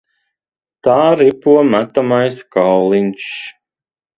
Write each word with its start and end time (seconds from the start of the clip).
Tā 0.87 0.95
ripo 1.19 1.55
metamais 1.75 2.41
kauliņš. 2.57 3.29